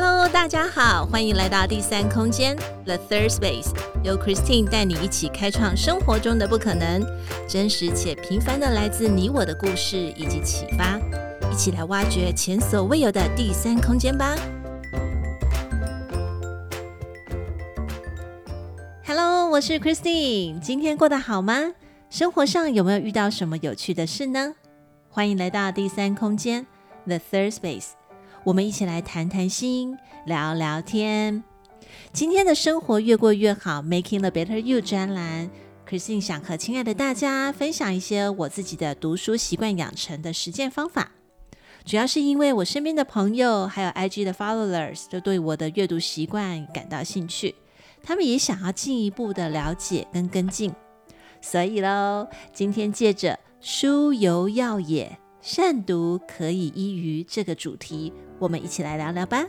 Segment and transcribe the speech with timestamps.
[0.00, 3.72] Hello，大家好，欢迎来到第三空间 The Third Space，
[4.04, 7.04] 由 Christine 带你一起开创生活中的不可能，
[7.48, 11.00] 真实且平凡的来自你我的故事以及启发，
[11.50, 14.36] 一起来挖掘前所未有的第三空间吧。
[19.04, 21.74] Hello，我是 Christine，今天过得好吗？
[22.08, 24.54] 生活上有没有遇到什么有趣的事呢？
[25.10, 26.68] 欢迎来到第三空间
[27.04, 27.97] The Third Space。
[28.48, 31.44] 我们一起来谈谈心，聊聊天。
[32.14, 35.50] 今天的生活越过越好，Making the Better You 专栏
[35.86, 41.12] ，Christine 想和亲爱的大家分享一些我自己的读书习惯养成的实践方法。
[41.84, 47.54] 主要是因为我身边的朋友还有 IG 的 Followers 都对我的阅读习惯感到兴趣，
[48.02, 50.72] 他们也想要进一步的了解跟跟进。
[51.42, 58.12] 所以喽，今天借着书犹要也，善读可以依于这个主题。
[58.38, 59.44] 我们一起来聊聊吧。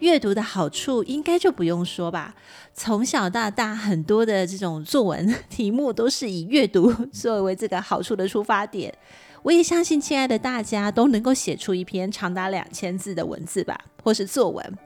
[0.00, 2.36] 阅读的好处应该就不用说吧。
[2.72, 8.96] 从小到大，很多的这种作文题目都是以阅读作为这个好处的出发点。
[9.42, 14.78] 我也相信，亲爱的大家都能够写出一篇长达两千字的文字吧，或是作文。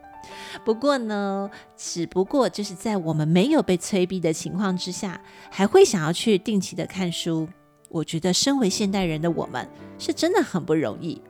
[0.64, 7.46] 不过呢，只不过就是在我们没有被催逼的情况之下，还会想要去定期的看书。
[7.92, 11.20] 我觉得，身为现代人的我们，是真的很不容易。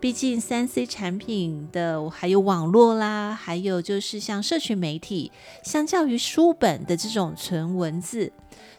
[0.00, 5.30] 毕竟三 C 产品的还有网络啦，还有就是像社群媒体，
[5.62, 8.32] 相较于书本的这种纯文字，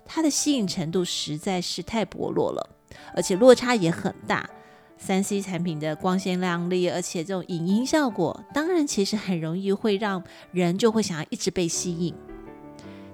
[0.04, 2.70] 它的吸引程度实在是太薄弱了，
[3.16, 4.50] 而且落差也很大。
[4.98, 12.14] 三 C 产品的光鲜亮丽，而且这种影音效果，当然其实很容易会让人就会想要一直被吸引。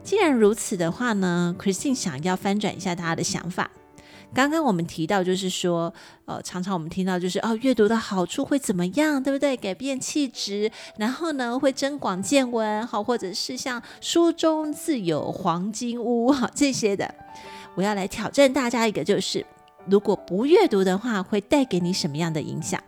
[0.03, 3.71] 既然如此的话呢，Christine 想要翻转一下大家的想法。
[4.33, 5.91] 刚刚我们提到，就是说，
[6.25, 9.57] 呃，常常我们听到就是哦，阅读的好处会怎么样，对不对？
[9.57, 17.15] 改变气质，然后呢，会增广见闻，好，或者是像书中自有黄金屋，好，这些的。
[17.75, 19.45] 我要来挑战大家一个，就是
[19.85, 22.83] 如果不阅读的话，会带给你什么样的影响？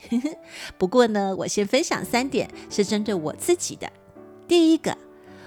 [0.78, 3.88] 不过呢，我先分享三点，是针对我自己的。
[4.48, 4.96] 第一个，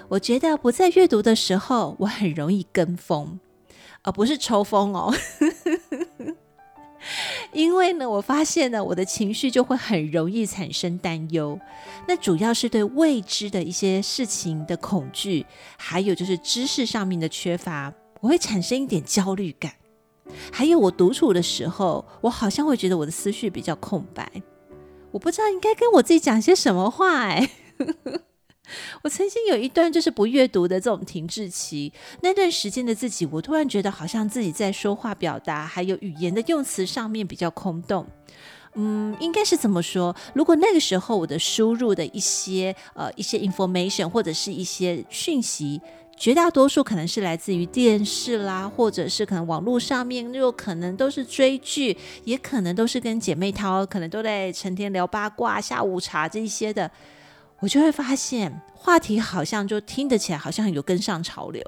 [0.08, 3.40] 我觉得不在阅读的时候，我很容易跟风。
[4.04, 5.12] 而、不是抽风哦，
[7.52, 11.58] 因为呢，我发现呢，我的情绪就会很容易产生担忧。
[12.06, 15.46] 那主要是对未知的一些事情的恐惧，
[15.78, 19.72] 还有就是知识上面的缺乏，我会产生一点焦虑感。
[20.52, 24.30] 还有我独处的时候，我好像会觉得我的思绪比较空白，
[25.10, 27.50] 我不知道应该跟我自己讲些什么话哎。
[29.02, 31.92] 我曾经有一段就是不阅读的这种停滞期，
[32.22, 38.06] 那段时间的自己，我突然觉得好像自己在说话表达还有语言的用词上面比较空洞。
[38.76, 40.14] 嗯，应该是怎么说？
[40.34, 45.80] 如果那个时候我的输入的一些呃一些 information 或者是一些讯息，
[46.16, 56.90] 绝大多数可能是来自于电视啦，或者是可能网络上面，又可能都是追剧，也可能都是跟姐妹淘，可能都在成天聊八卦、下午茶这一些的。
[57.64, 61.64] 我就会发现话题好像就听得起来好像有跟上潮流，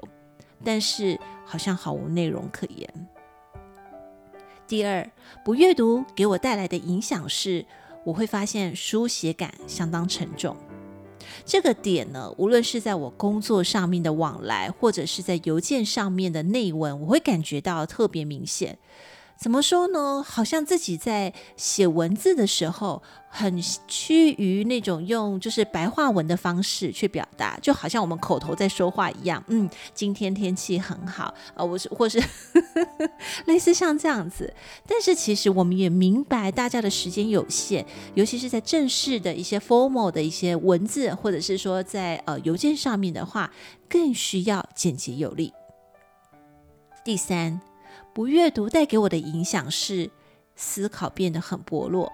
[0.63, 3.07] 但是好像毫无内容可言。
[4.67, 5.09] 第二，
[5.43, 7.65] 不阅读给我带来的影响是，
[8.03, 10.55] 我会发现书写感相当沉重。
[11.43, 18.77] 这个点呢，无论是在我工作上面的往来，或者是在邮件上面的内文，我会感觉到特别明显。
[19.39, 20.23] 怎么说呢？
[20.23, 29.43] 好像自己在写文字的时候，很趋于那种用就是白话文的方式去表达，就好像我们口头在说话一样。
[29.47, 32.21] 嗯，今天天气很好啊，呃，我是或是
[33.45, 34.51] 类似像这样子。
[34.87, 43.51] 但是其实我们也明白，大家的时间有限，尤其是在正式的一些 formal 的一些文字，或者是说在呃邮件上面的话，
[43.87, 45.53] 更需要简洁有力。
[47.05, 47.61] 第三。
[48.17, 50.09] 不阅读带给我的影响是
[50.55, 52.11] 思考变得很薄弱。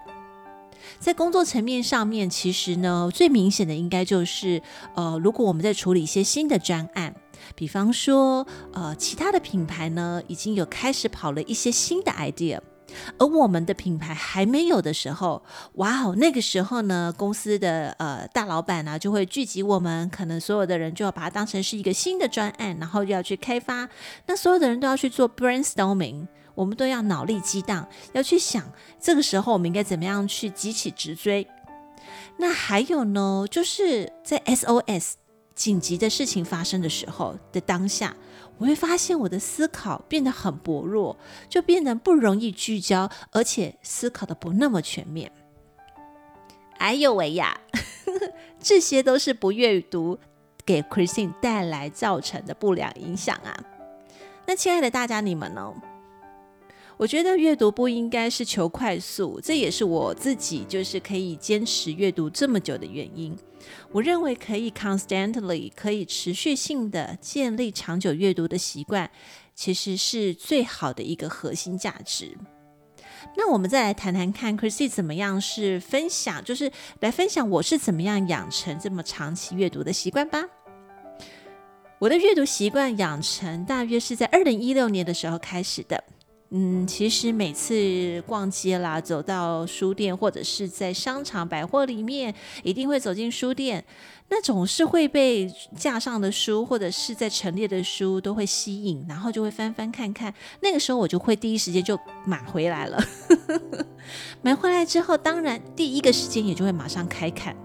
[0.98, 4.60] 在工作层面上面，其实呢，最明显的应该就是，
[4.96, 7.14] 呃，如果我们在处理一些新的专案，
[7.54, 12.60] 比方说，呃，其他的品牌呢，已经有开始跑了一些新的 idea。
[13.18, 15.42] 而我们的品牌还没有的时候，
[15.74, 23.88] 哇哦，那个时候呢，公司的呃大老板呢、啊、就会聚集我们，可能所有的人就要把它当成是一个新的专案，然后就要去开发。
[24.26, 28.62] 那所有的人都要去做 brainstorming，我们都要脑力激荡，要去想
[29.00, 31.46] 这个时候我们应该怎么样去急起直追。
[32.36, 35.14] 那还有呢，就是在 SOS
[35.54, 38.16] 紧急的事情发生的时候的当下。
[38.58, 41.16] 我会发现我的思考变得很薄弱，
[41.48, 45.32] 就变得不容易聚焦，而且思考的不那么全面。
[46.78, 47.60] 哎呦喂呀，
[48.60, 50.18] 这些都是不阅读
[50.64, 53.56] 给 Christine 带来造成的不良影响啊。
[54.46, 55.74] 那亲爱的大家，你们呢？
[56.96, 63.36] 我觉得阅读不应该是求快速，这也是我自己就是可以坚持阅读这么久的原因。
[63.92, 69.10] 我认为可以 constantly 可以持续性的建立长久阅读的习惯，
[69.54, 72.36] 其实是最好的一个核心价值。
[73.36, 76.70] 那我们再来谈谈看 Christine 怎么样是分享，就是
[77.00, 80.44] 来分享我是怎么样养成这么长期阅读的习惯吧。
[82.00, 86.04] 我的阅读习惯养成大约是在二零一六年的时候开始的。
[86.56, 93.84] 嗯，其实每次逛街啦，走到书店或者是在商场百货里面，一定会走进书店，
[94.28, 100.32] 那总是会被架上的书或者是在陈列的书都会吸引，然后就会翻翻看看。
[100.60, 103.04] 那个时候我就会第一时间就买回来了。
[104.40, 107.56] 买回来之后，当然第一个时间也就会马上开看。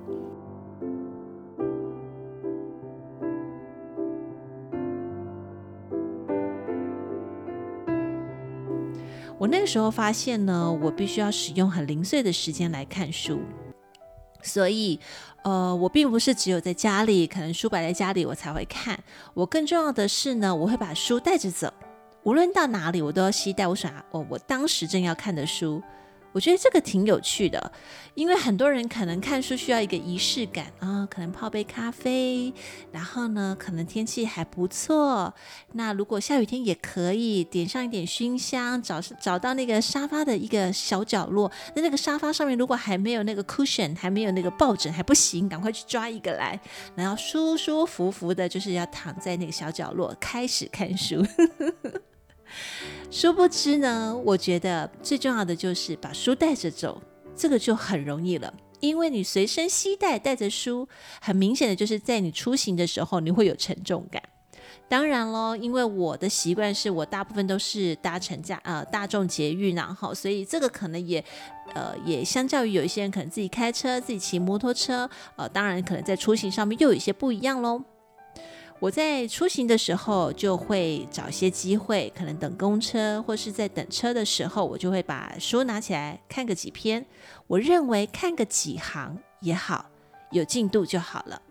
[9.39, 13.39] 我那个时候发现呢，我必须要使用很零碎的时间来看书，
[14.43, 14.99] 所以，
[15.45, 19.01] 呃，我并不是只有在家里，可能书摆在家里我才会看。
[19.33, 21.73] 我更重要的是呢，我会把书带着走，
[22.23, 25.81] 无论到哪里，我都要携带我想我我当时正要看的书。
[26.31, 27.71] 我觉得这个挺有趣的，
[28.13, 32.53] 因为很多人可能看书需要一个仪式感啊，可能泡杯咖啡，
[32.91, 35.33] 然后呢，可能天气还不错，
[35.73, 46.59] 那如果下雨天也可以点上一点熏香，找找到那个沙发的一个小角落，那那个沙发上面如果还没有那个 cushion，还没有那个抱枕还不行，赶快去抓一个来，
[46.95, 51.25] 然后舒舒服服的，就是要躺在那个小角落开始看书。
[53.11, 57.01] 殊不知呢，我觉得最重要的就是把书带着走，
[57.35, 58.53] 这个就很容易了。
[58.79, 60.87] 因为你随身携带带着书，
[61.21, 64.23] 很明显的就是在你出行的时候，你会有沉重感。
[64.87, 71.23] 当然喽，因为我的习惯是我大部分都是搭乘驾呃大众捷运，然后所以这个可能也
[71.75, 77.83] 呃也相较于有一些人可能自己开车、自己骑摩托车，呃，当然可能在出行上面又有一些不一样喽。
[78.79, 87.05] 我在出行的时候，就会找一些机会，可能等公车或是在等车的时候，我就会把书拿起来看个几篇。
[87.47, 89.85] 我认为看个几行也好，
[90.31, 91.41] 有进度就好了。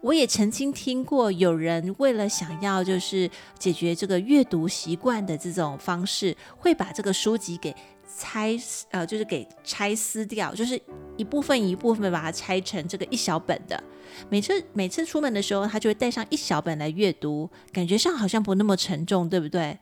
[0.00, 3.28] 我也曾经听过有人为了想要就是
[3.58, 7.74] 解决这个阅读习惯的这种方式，会把这个书籍给
[8.18, 8.56] 拆
[8.90, 10.80] 呃，就是给拆撕掉，就是
[11.16, 13.82] 一部分一部分把它拆成这个一小本的。
[14.30, 19.78] 每次每次出门的时候，他就会带上一小本来阅读，感觉上好像不那么沉重，对不对？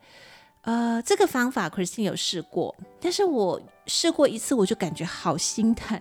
[0.61, 5.99] 呃，这个方法 Christine 有试过，但是我试过一次，我就感觉好心疼，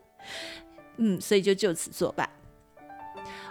[0.98, 2.28] 嗯，所以就就此作罢。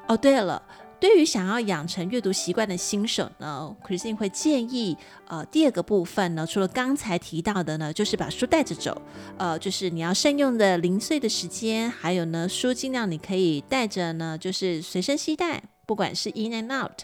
[0.07, 0.61] 哦，对了。
[0.99, 8.99] 对于想要养成阅读习惯的新手呢，Christine 会建议，呃，第二个部分呢，除了刚才提到的呢，就是把书带着走，
[9.37, 17.01] 呃，就是你要善用的零碎的时间，还有呢，书尽量你可以带着呢，就是随身携带，不管是 in and out。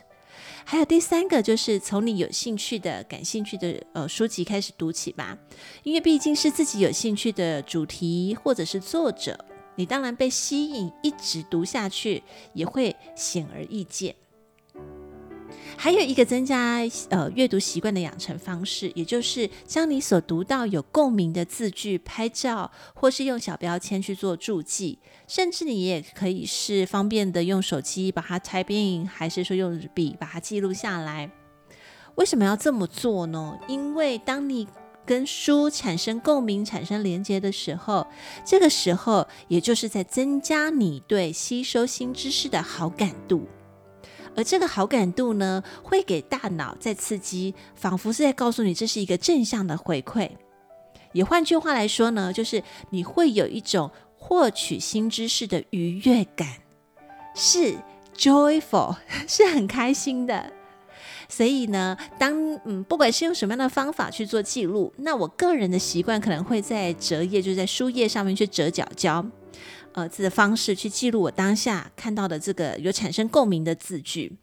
[0.66, 5.38] 还有第三个就是从你有兴趣的、感兴趣的呃书籍开始读起吧，
[5.84, 9.38] 因为毕竟是自己有兴趣的主题或者是作者。
[9.76, 14.16] 你当然被吸引，一直读下去也会显而易见。
[15.76, 31.30] 还有一个增加呃阅读习惯的养成方式，也就是将你所读到有共鸣的字句拍照，或是用小标签去做注记，甚至你也可以是方便的用手机把它 type in，还是说用笔把它记录下来。
[32.16, 33.60] 为什么要这么做呢？
[33.68, 34.68] 因为当你
[35.06, 38.08] 跟书产生共鸣、产生连接的时候，
[38.46, 43.48] 这个时候也就是在增加你对吸收新知识的好感度，
[44.36, 50.30] 而这个好感度呢，会给大脑在刺激，仿佛是在告诉你这是一个正向的回馈。
[51.12, 56.48] 也换句话来说呢，就是你会有一种获取新知识的愉悦感，
[57.36, 57.76] 是
[58.18, 58.96] joyful，
[59.28, 60.52] 是很开心的。
[61.30, 62.34] 所以呢，当
[62.66, 69.26] 嗯，不管是用什么样的方法去做记录，那我个人的习惯可能会在折页，就是在书页上面去折角胶，
[69.94, 74.38] 呃，这个方式去记录我当下看到的这个有产生共鸣的字句。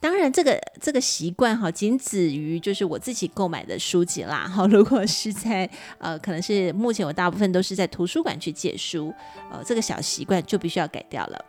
[0.00, 4.46] 当然，这个这个习惯哈，仅止于就是我自己购买的书籍啦。
[4.48, 9.12] 哈，如果是在呃，可能是目前我大部分都是在图书馆去借书，
[9.50, 11.44] 呃，这个小习惯就必须要改掉了。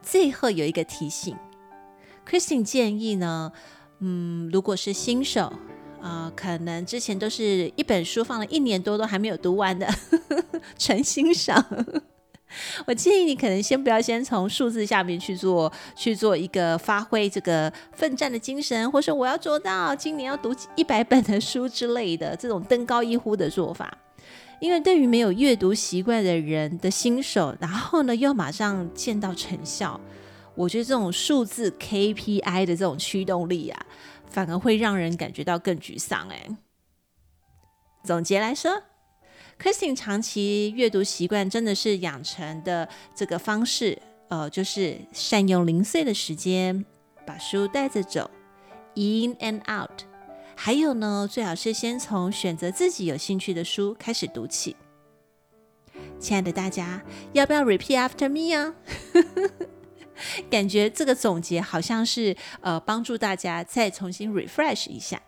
[0.00, 1.36] 最后有一个提醒。
[2.28, 3.50] Christine 建议呢，
[4.00, 5.52] 嗯，如果是新手，
[6.02, 9.88] 啊、可能之前都是一本书放了一年多都还没有读完的，
[10.78, 11.64] 纯欣赏。
[12.86, 23.96] 我建议你可能先不要先从数字下面去做去做一个发挥这个奋战的精神，或是我要做到今年要读一百本的书之类的这种登高一呼的做法。
[24.60, 30.00] 因为对于没有阅读习惯的人的新手，然后呢又马上见到成效，
[30.58, 33.86] 我觉得这种数字 KPI 的这种驱动力啊，
[34.26, 36.28] 反而会让人感觉到更沮丧。
[36.28, 36.56] 哎，
[38.02, 38.82] 总结来说。
[39.60, 46.84] Christine 长期阅读习惯真的是养成的这个方式，呃，就是善用零碎的时间，
[47.26, 48.30] 把书带着走
[48.94, 50.02] ，in and out。
[50.54, 54.76] 还有呢，最好是先从选择自己有兴趣的书开始读起。
[56.20, 58.74] 亲爱的大家，要不要 repeat after me 啊？
[60.50, 65.20] 感觉这个总结好像是呃，帮助大家再重新 refresh 一下。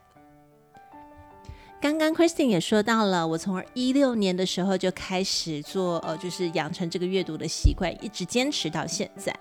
[1.80, 9.35] 刚刚 Christine 也说到了，我从一六年的时候就开始做，呃，就是养成这个阅读的习惯，一直坚持到现在。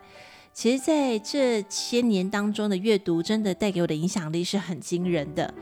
[0.54, 5.54] 其实，在这些年当中的阅读，真的带给我的影响力是很惊人的。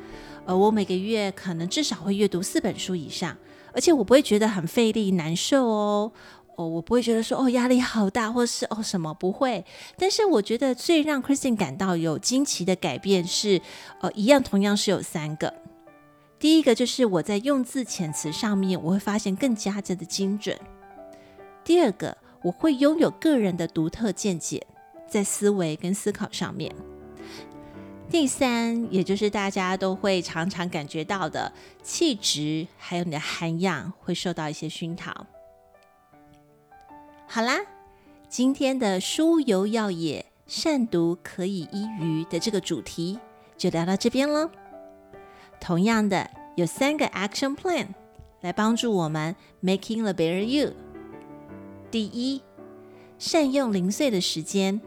[0.46, 3.36] 呃，我每个月可能至少会阅读四本书以上，
[3.74, 6.12] 而且我不会觉得很费力难受哦。
[6.58, 9.64] 哦，我不会觉得说哦压力好大，或是哦什么不会。
[9.96, 13.62] 但是我觉得最让 Christine 感到有惊奇的改变是，
[14.02, 15.54] 呃，一样同样是有三个。
[16.40, 20.60] 第一个就是我在用字遣词上面，我会发现更加的精准。
[21.64, 24.66] 第二个，我会拥有个人的独特见解，
[25.08, 26.74] 在思维跟思考上面。
[28.10, 31.52] 第三，也就是大家都会常常感觉到的
[31.84, 35.28] 气质，还有你的涵养会受到一些熏陶。
[37.30, 37.60] 好啦，
[38.30, 43.20] 今天的书犹要也，善读可以医愚的这个主题
[43.58, 44.50] 就聊到这边喽。
[45.60, 47.88] 同样的，有三个 action plan
[48.40, 50.72] 来帮助我们 making the better you。
[51.92, 52.42] 第一，
[53.20, 54.80] 善用零碎的时间；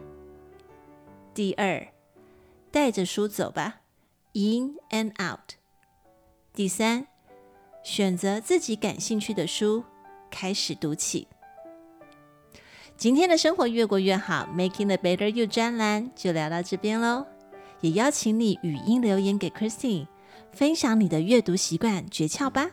[1.35, 1.89] 第二，
[2.71, 3.81] 带着书走吧
[4.33, 5.57] ，in and out；
[6.55, 7.05] 第三，
[7.83, 9.83] 选择自己感兴趣的书，
[10.31, 11.27] 开始读起。
[13.01, 17.25] 今天的生活越过越好，making the better you 专栏就聊到这边喽，
[17.79, 20.05] 也邀请你语音留言给 Christine。
[20.51, 22.69] 分享你的阅读习惯诀窍吧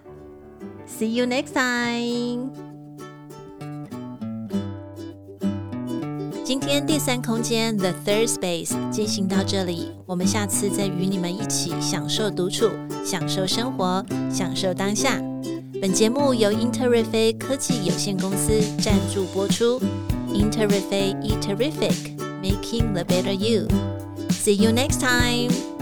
[0.87, 2.51] ，See you next time。
[6.45, 12.69] 今天第三空间 The Third Space 进行到这里，我们下次再与你们一起享受独处，
[13.03, 15.19] 享受生活，享受当下。
[15.81, 19.81] 本节目由 Interific 科技有限公司赞助播出
[20.29, 23.69] ，Interific Eat Terrific，Making the Better You.
[24.31, 25.78] See you next time。